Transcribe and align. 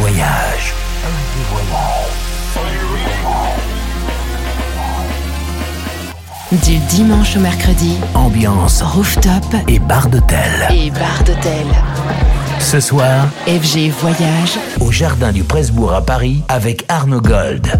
voyage. 0.00 0.72
Du 6.52 6.78
dimanche 6.88 7.36
au 7.36 7.40
mercredi, 7.40 7.98
Ambiance 8.14 8.80
rooftop 8.80 9.44
et 9.68 9.78
bar 9.78 10.08
d'hôtel. 10.08 10.38
et 10.70 10.90
bar 10.90 11.22
d'hôtel. 11.26 11.66
Ce 12.60 12.80
soir, 12.80 13.26
FG 13.46 13.90
Voyage, 14.00 14.58
au 14.80 14.90
Jardin 14.90 15.32
du 15.32 15.42
Presbourg 15.42 15.92
à 15.92 16.00
Paris 16.00 16.42
avec 16.48 16.86
Arnaud 16.88 17.20
Gold. 17.20 17.70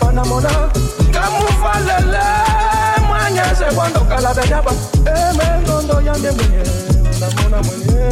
Pana 0.00 0.24
mona 0.24 0.48
Kamufalele 1.12 2.24
Mwanyese 3.08 3.64
kwando 3.74 4.00
kala 4.00 4.34
benyaba. 4.34 4.72
Eme 5.06 5.62
ngondo 5.62 6.00
yande 6.00 6.30
mwenye. 6.30 6.64
Mona 7.04 7.30
mona 7.42 7.62
mwenye. 7.62 8.02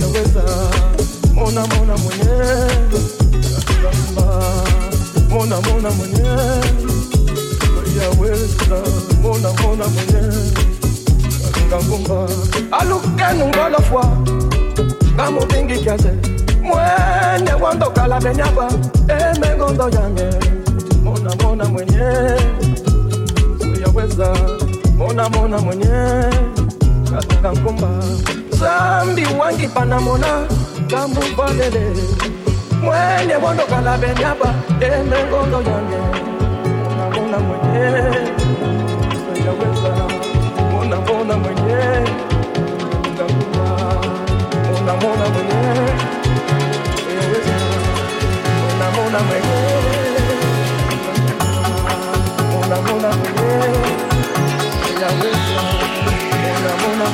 Yaweza 0.00 0.42
Mona 1.34 1.66
mona 1.66 1.96
mwenye. 1.96 2.30
Yaweza 3.82 4.26
Mona 5.30 5.60
mona 5.60 5.90
mwenye. 5.90 6.28
Yaweza 8.02 8.78
Mona 9.22 9.52
mona 9.52 9.84
mwenye 9.88 10.22
ngangumba 11.68 12.28
alukenu 12.70 13.46
ngolofwa 13.48 14.04
ngamubingi 15.14 15.78
kyase 16.68 17.38
mwene 17.38 17.52
wandokala 17.62 18.20
benyaba 18.20 18.68
emengondo 19.08 19.88
yange 19.88 20.28
mona 21.02 21.34
mona 21.42 21.64
mwenye 21.64 22.10
uyaweza 23.74 24.34
mona 24.96 25.28
mona 25.28 25.58
mwenye 25.58 25.86
ngangumba 27.40 27.88
zambi 28.50 29.26
wangi 29.40 29.68
pana 29.68 30.00
mona 30.00 30.46
ngamuvalele 30.86 31.92
mwene 32.82 33.36
wandokala 33.44 33.98
benyaba 33.98 34.54
emengondo 34.80 35.56
yange 35.62 35.98
mona 36.84 37.10
mona 37.16 37.38
mwenye 37.38 38.27
mona 52.52 52.76
mona 52.86 53.10
mona 53.10 53.10
uyaweza 54.90 55.62
mona 56.82 57.06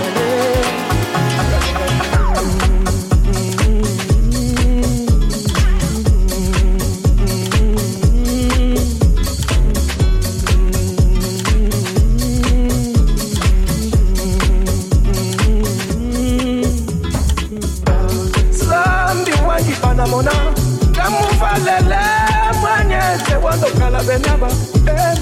wandokala 23.54 24.02
benyaba 24.02 24.48
eh, 24.90 25.14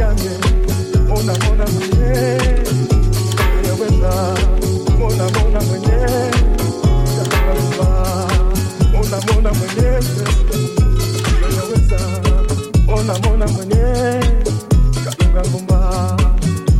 yange 0.00 0.30
mona 1.08 1.32
mona 1.44 1.64
mwenye. 1.66 2.08
Yaweza 3.66 4.12
mona 4.98 5.24
mona 5.34 5.60
mona 5.60 6.00
mona 8.92 9.50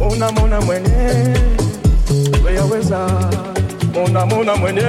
mona 0.01 0.31
mona 0.33 0.61
mona 0.61 0.87
mona 3.95 4.27
mona 4.27 4.57
mona 4.57 4.87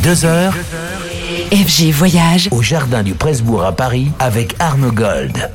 Minuit 0.00 0.16
2h. 0.16 0.52
FG 1.52 1.90
Voyage. 1.92 2.48
Au 2.50 2.62
Jardin 2.62 3.02
du 3.02 3.14
Presbourg 3.14 3.64
à 3.64 3.72
Paris 3.72 4.10
avec 4.18 4.54
Arnaud 4.58 4.92
Gold. 4.92 5.50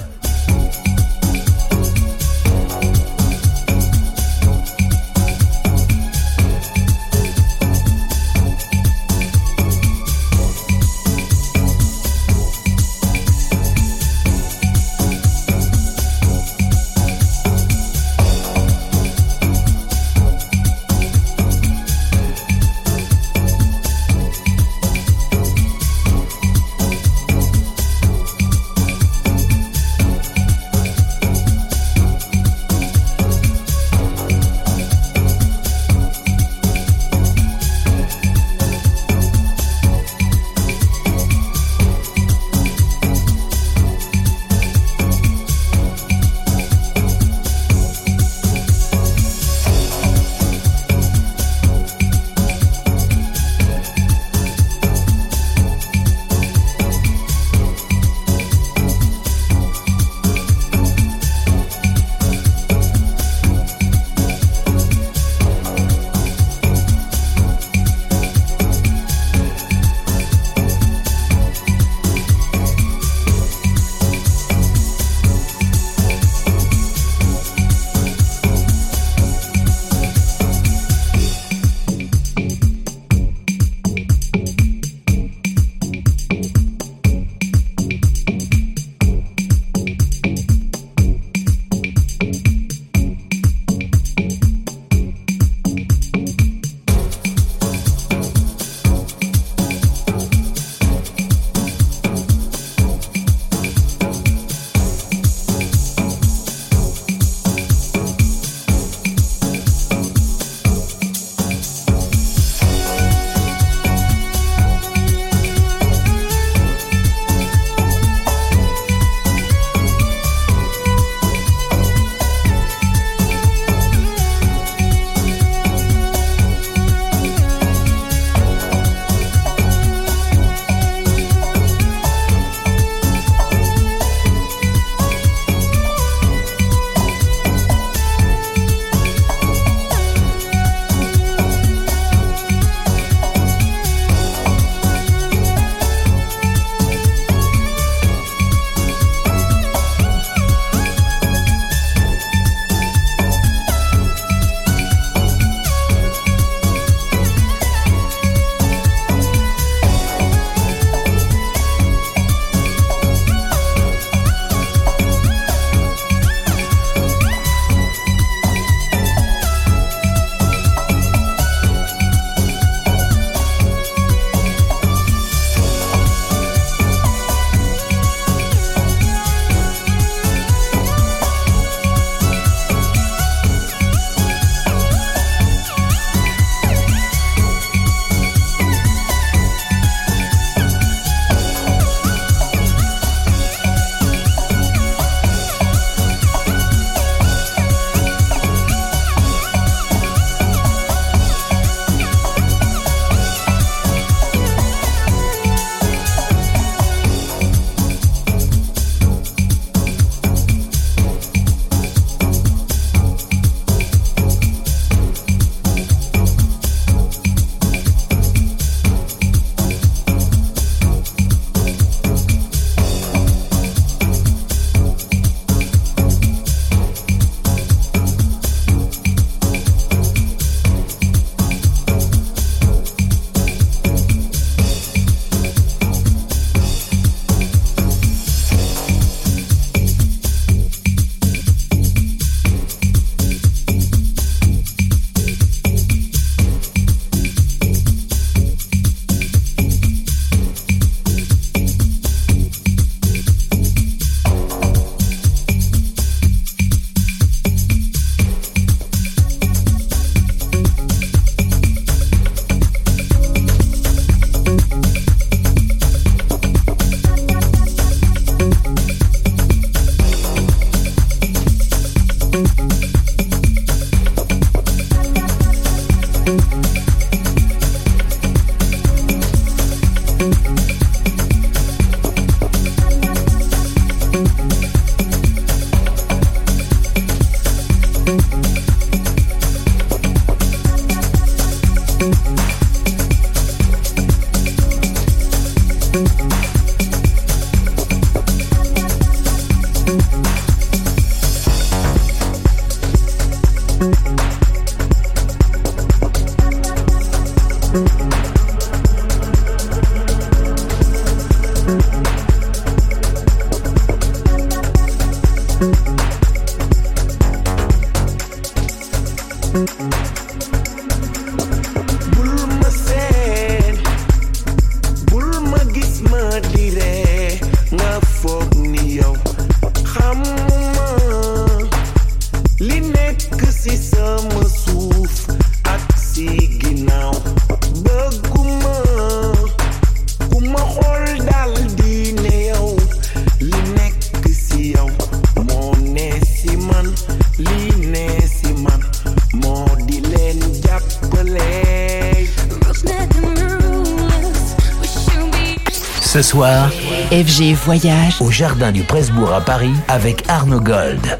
FG 356.44 357.54
Voyage 357.54 358.18
au 358.20 358.30
Jardin 358.30 358.74
du 358.74 358.84
Presbourg 358.84 359.32
à 359.32 359.40
Paris 359.40 359.72
avec 359.88 360.26
Arnaud 360.28 360.60
Gold. 360.60 361.18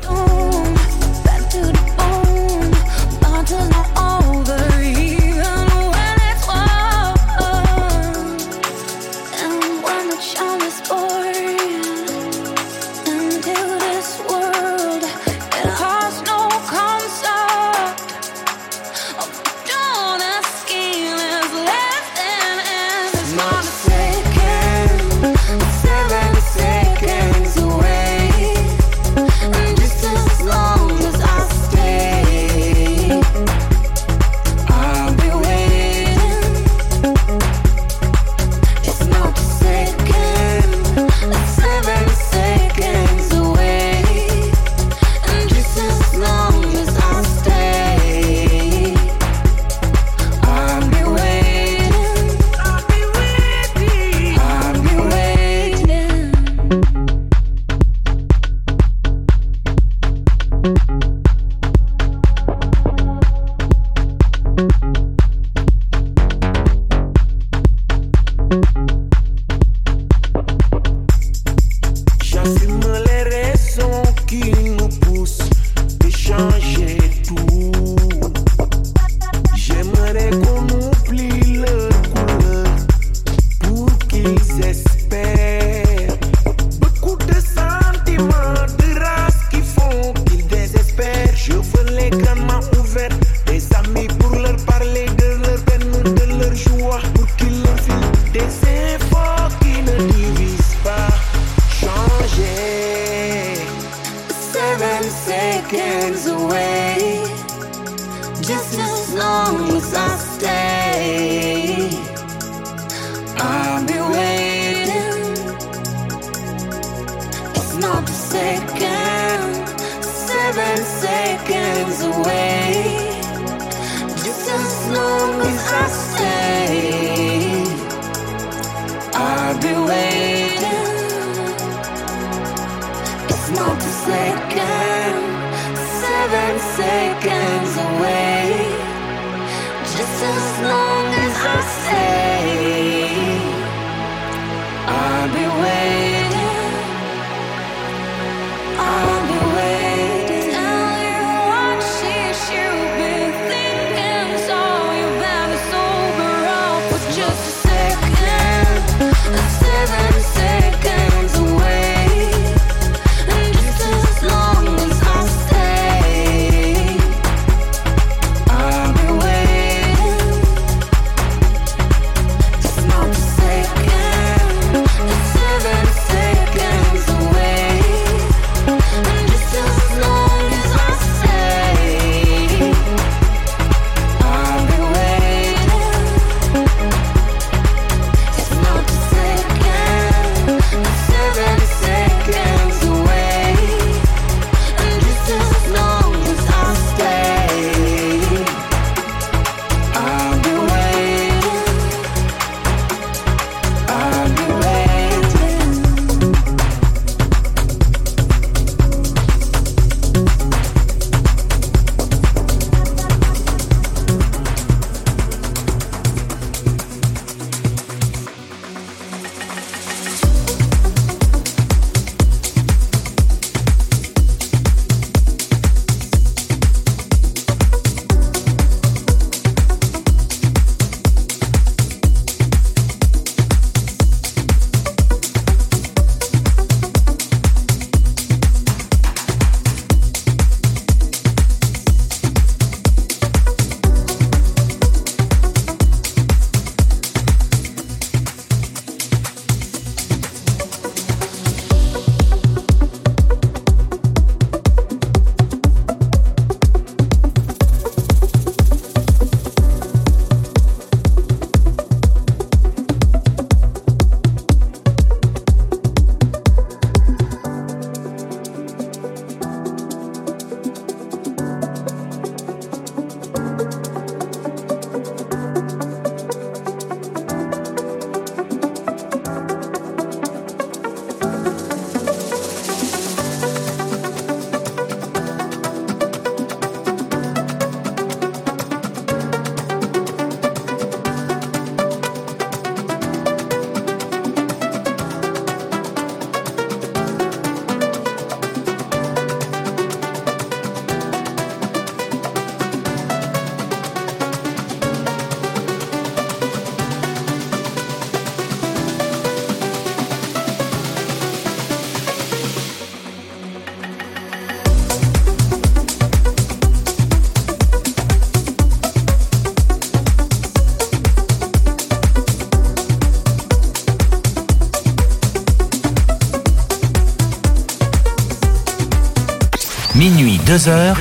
Minuit 330.56 330.70
2h 330.70 330.96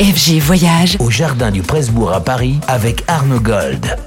FG 0.00 0.38
Voyage 0.38 0.96
au 0.98 1.10
Jardin 1.10 1.50
du 1.50 1.62
Presbourg 1.62 2.12
à 2.12 2.20
Paris 2.20 2.58
avec 2.68 3.04
Arnaud 3.08 3.40
Gold. 3.40 3.99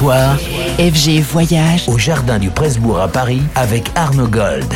FG 0.00 1.22
Voyage 1.22 1.88
au 1.88 1.98
Jardin 1.98 2.38
du 2.38 2.50
Presbourg 2.50 3.00
à 3.00 3.08
Paris 3.08 3.42
avec 3.56 3.90
Arnaud 3.96 4.28
Gold. 4.28 4.72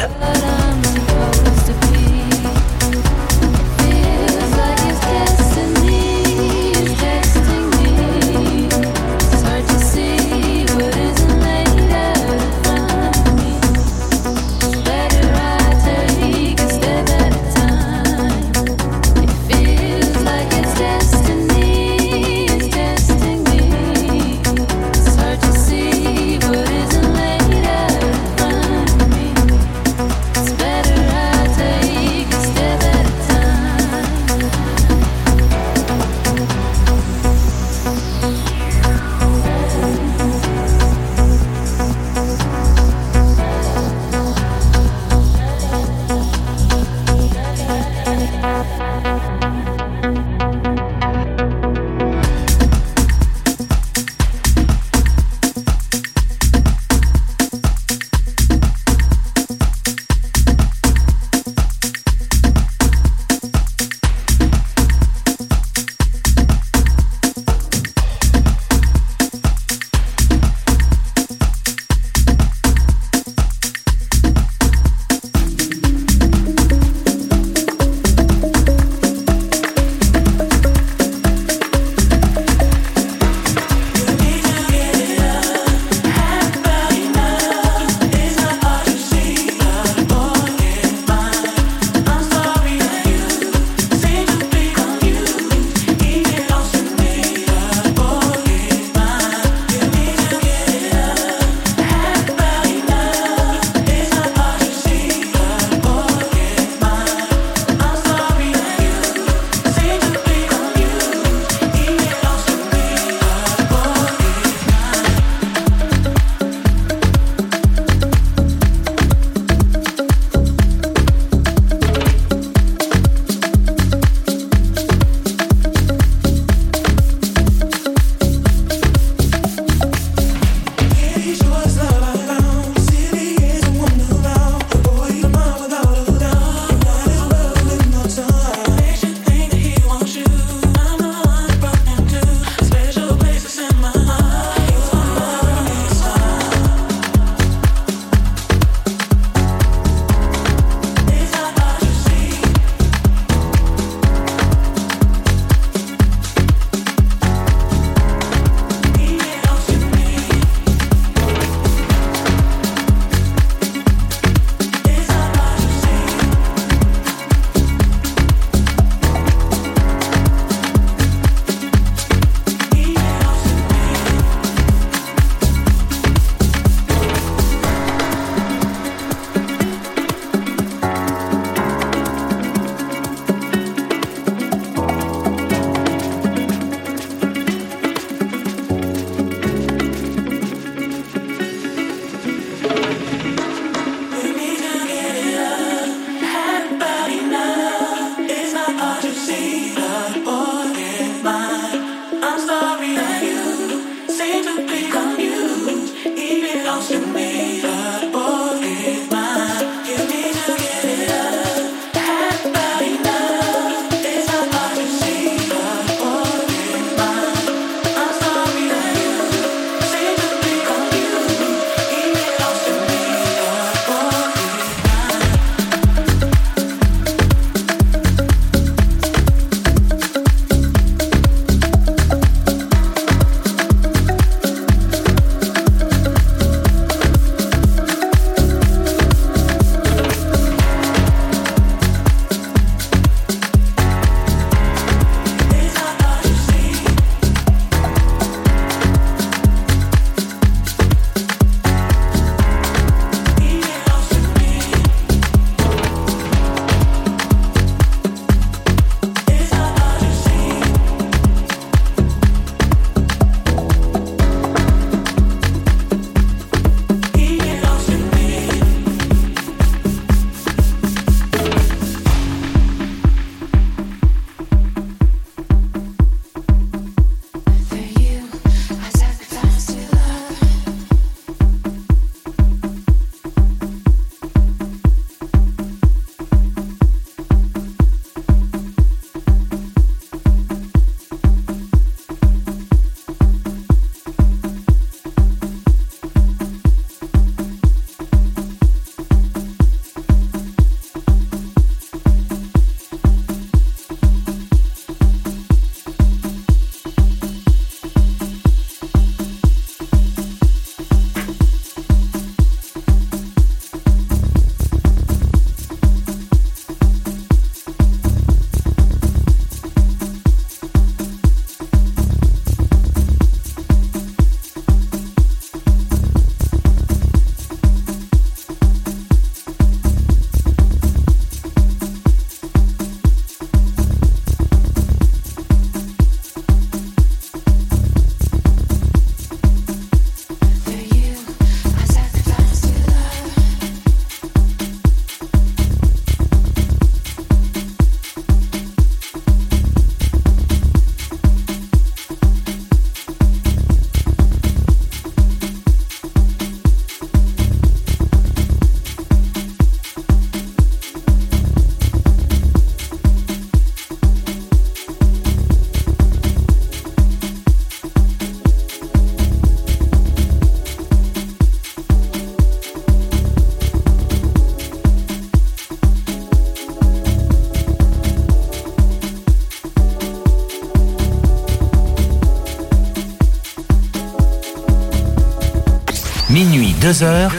Deux 386.83 387.05
heures. 387.05 387.31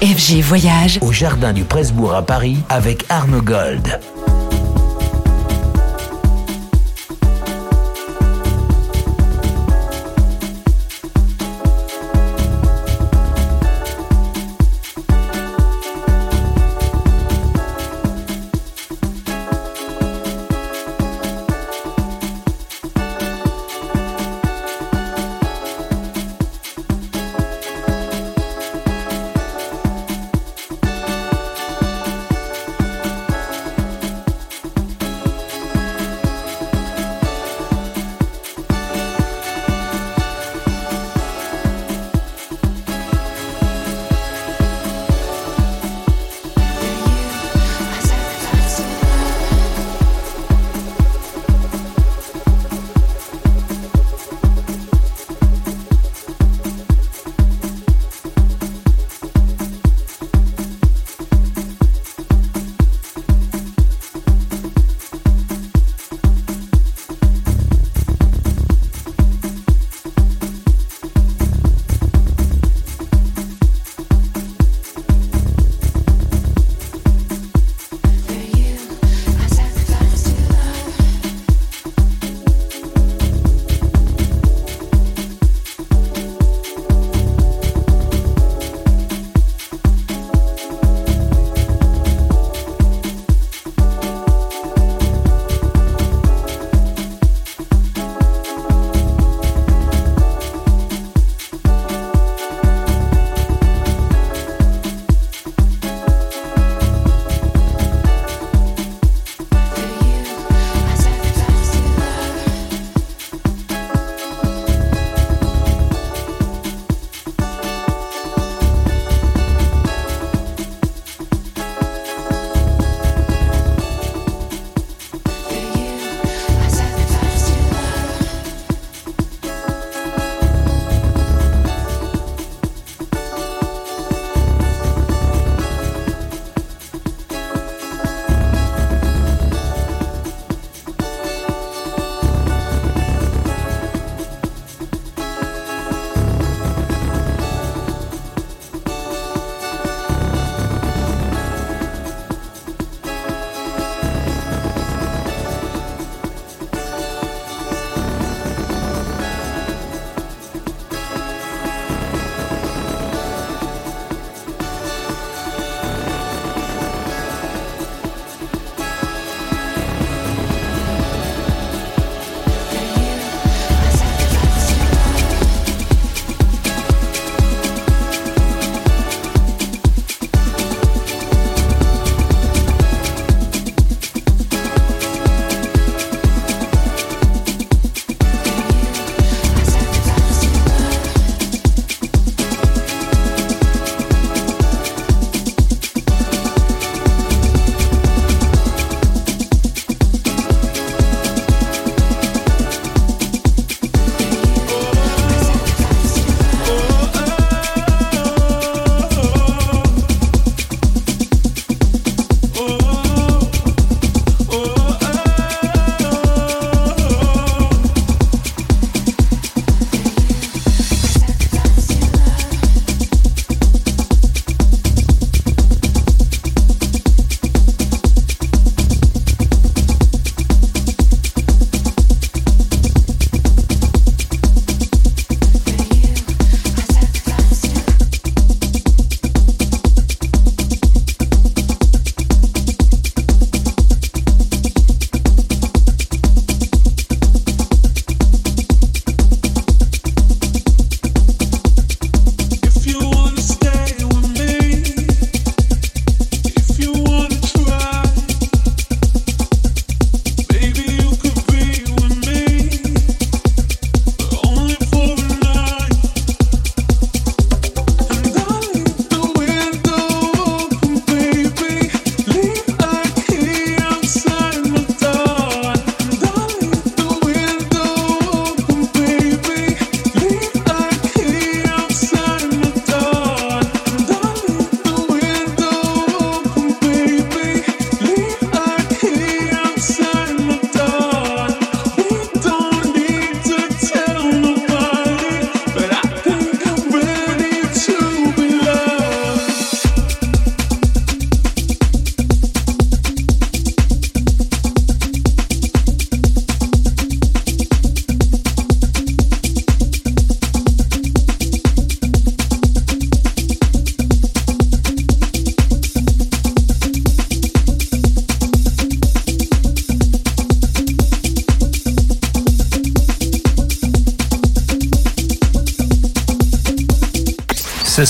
FG 0.00 0.40
Voyage. 0.40 1.00
Au 1.02 1.10
Jardin 1.10 1.52
du 1.52 1.64
Presbourg 1.64 2.14
à 2.14 2.22
Paris 2.22 2.58
avec 2.68 3.04
Arnaud 3.08 3.42
Gold. 3.42 3.98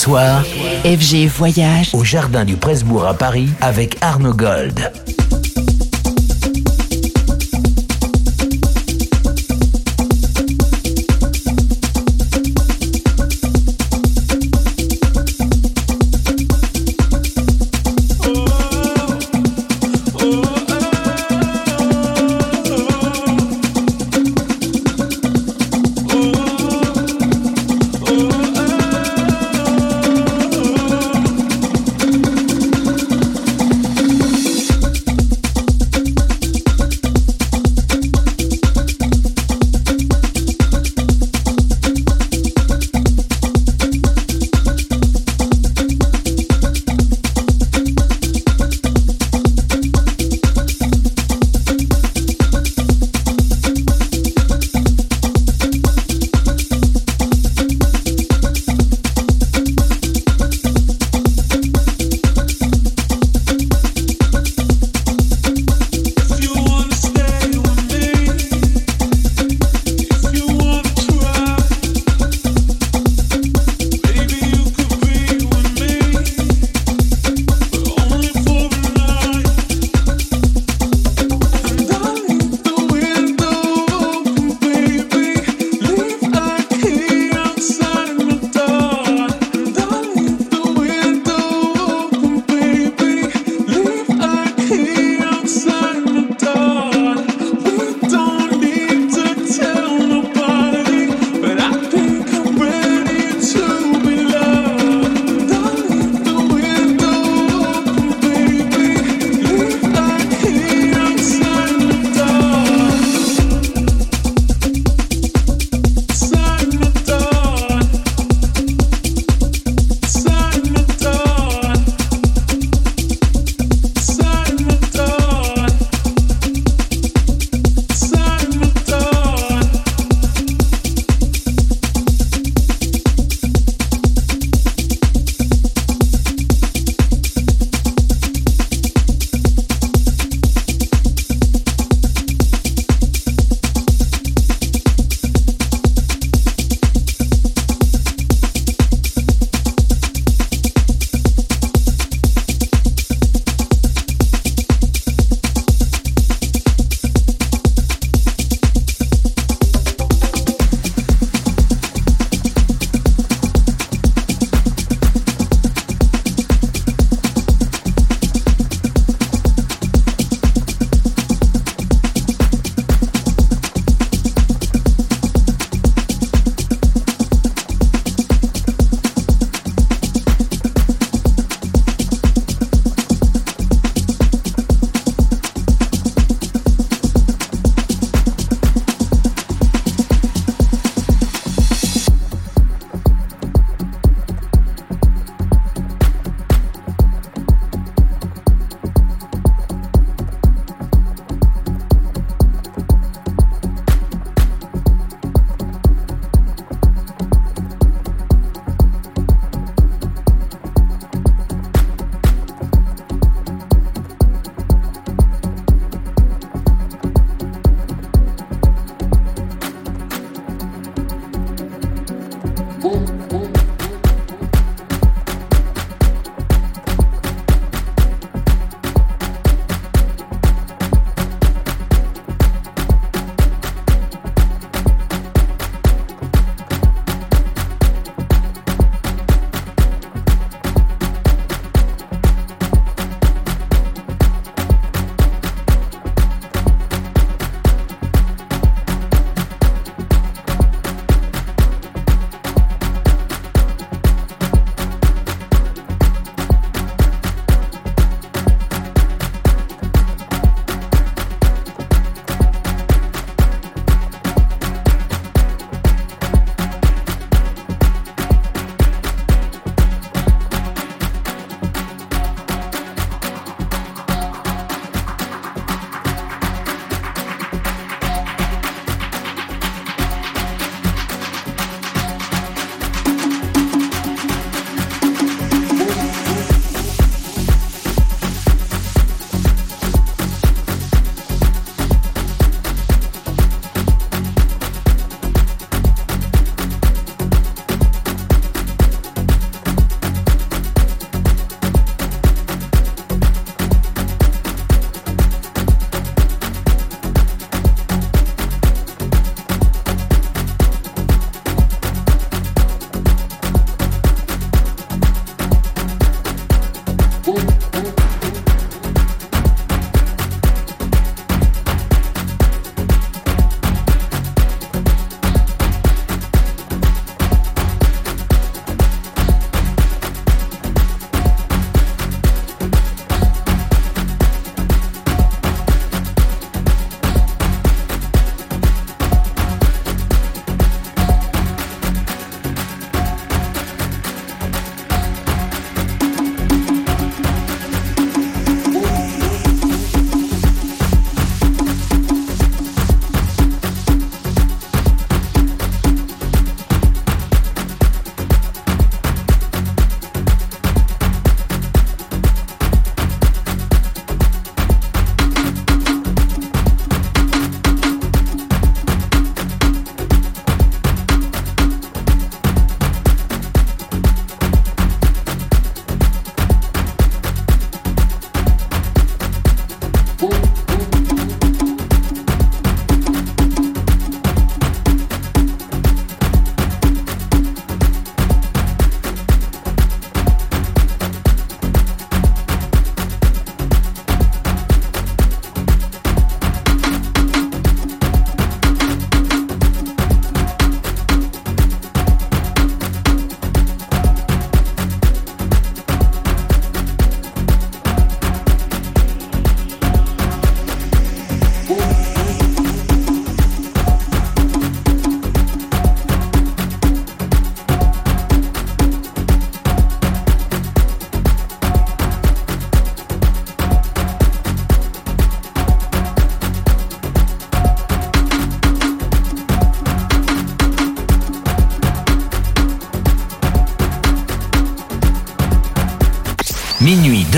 FG 0.06 1.28
Voyage 1.28 1.94
au 1.94 2.04
Jardin 2.04 2.44
du 2.44 2.56
Presbourg 2.56 3.06
à 3.06 3.14
Paris 3.14 3.48
avec 3.62 3.96
Arnaud 4.02 4.34
Gold. 4.34 4.92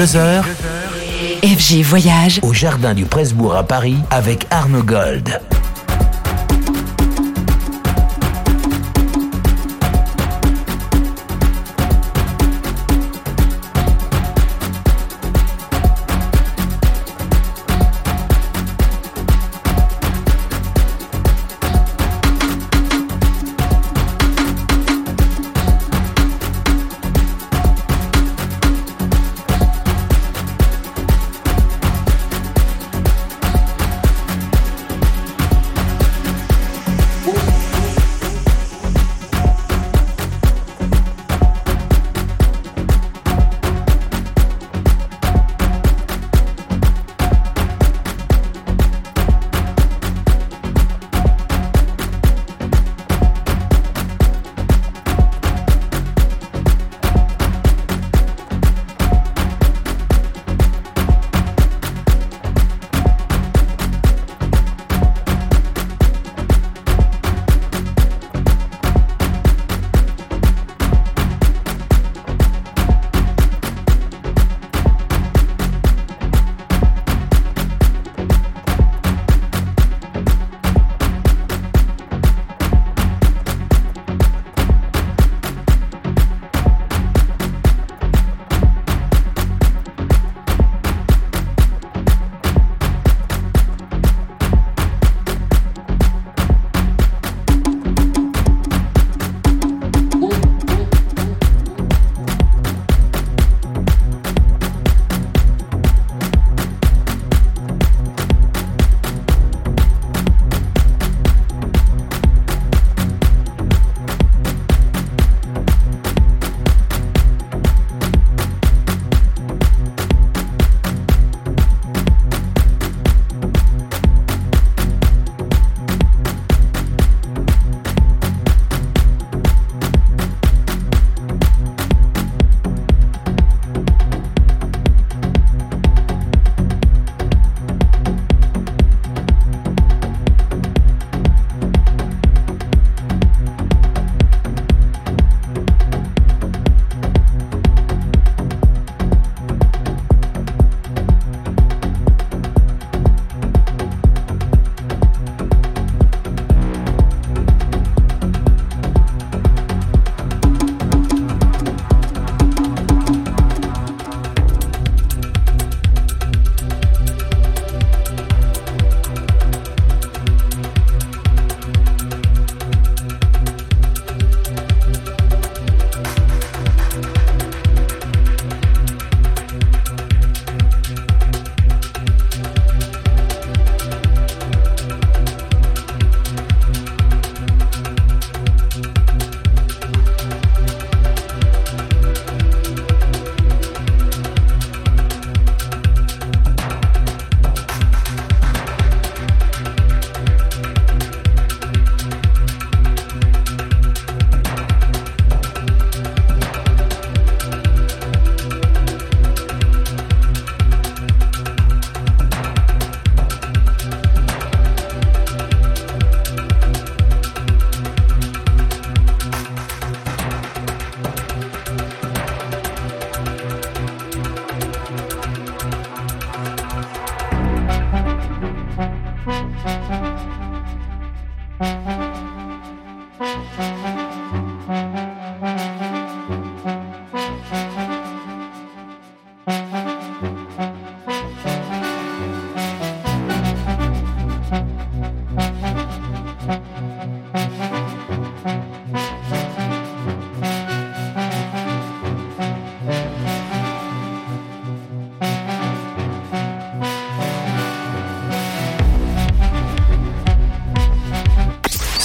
Deux 0.07 0.17
heures 0.17 0.45
FG 1.43 1.83
Voyage 1.83 2.41
au 2.43 2.53
Jardin 2.53 2.95
du 2.95 3.07
Presbourg 3.07 3.57
à 3.57 3.65
Paris 3.65 3.97
avec 4.11 4.47
Arnaud 4.51 4.83
Gold. 4.83 5.41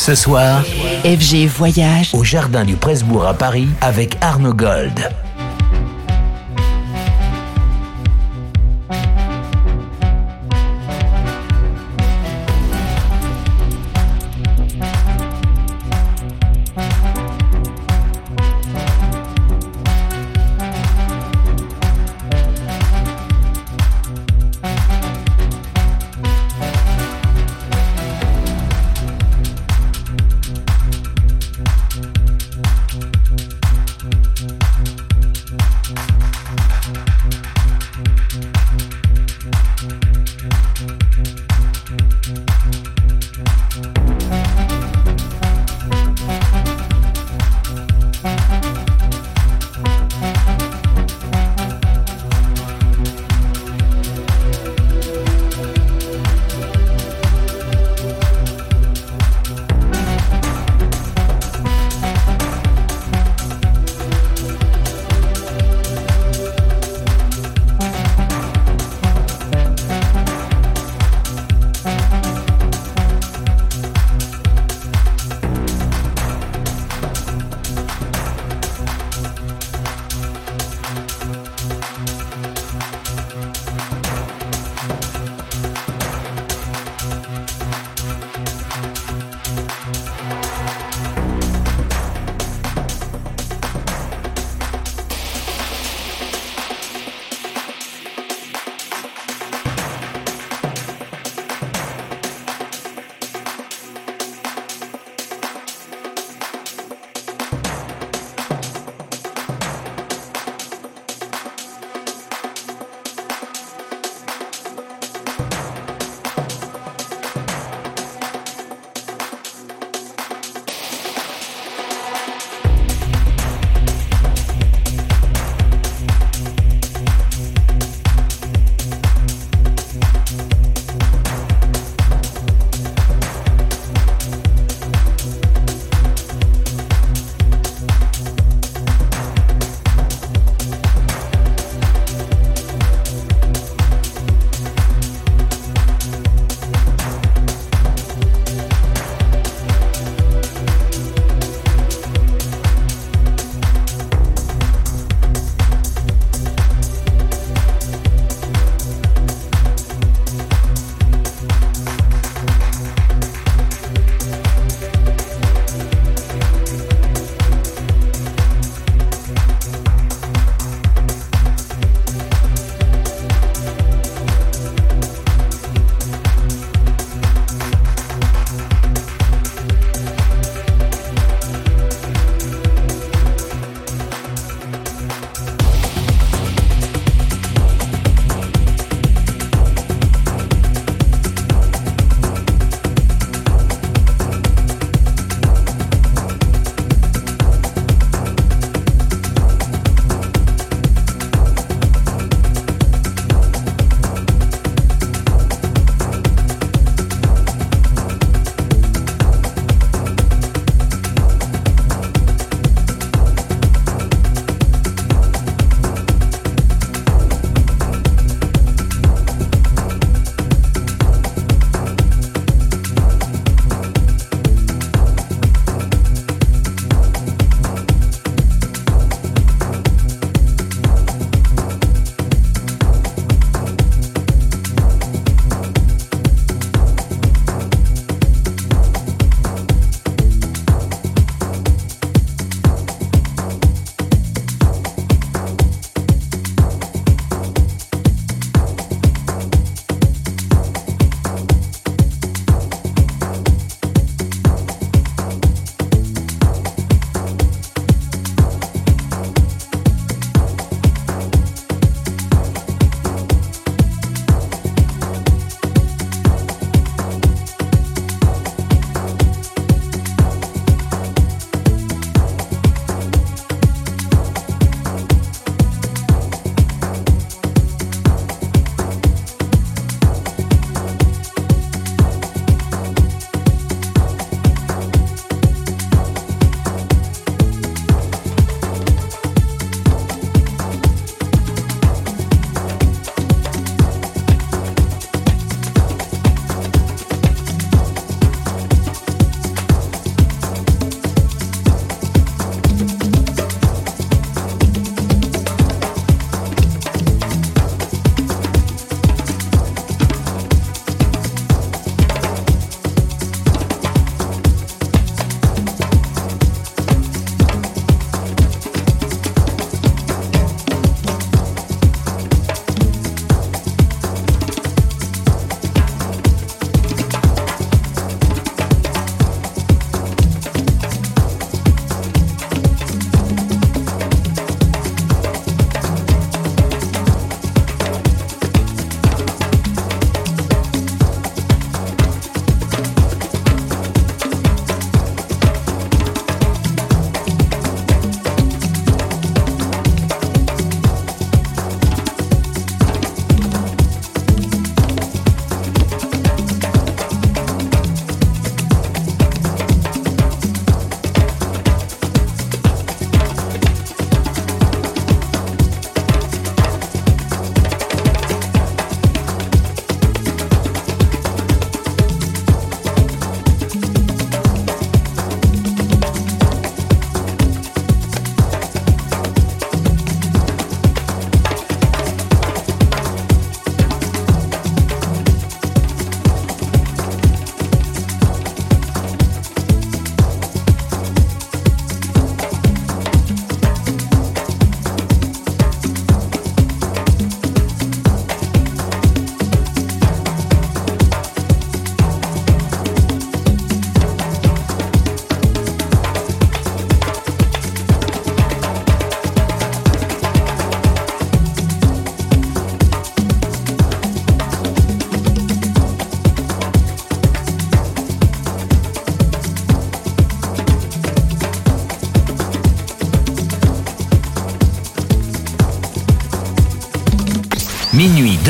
Ce 0.01 0.15
soir, 0.15 0.63
FG 1.03 1.45
Voyage 1.45 2.15
au 2.15 2.23
Jardin 2.23 2.65
du 2.65 2.75
Presbourg 2.75 3.23
à 3.27 3.35
Paris 3.35 3.67
avec 3.81 4.17
Arnaud 4.19 4.55
Gold. 4.55 4.99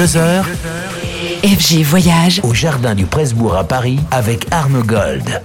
Minuit 0.02 0.08
2h 0.08 0.44
FG 1.44 1.84
Voyage 1.84 2.42
au 2.44 2.56
Jardin 2.56 2.96
du 2.96 3.06
Presbourg 3.06 3.56
à 3.56 3.64
Paris 3.64 4.00
avec 4.10 4.48
Arnaud 4.52 4.84
Gold. 4.84 5.42